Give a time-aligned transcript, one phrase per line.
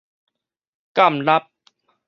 [0.95, 1.45] 鑒納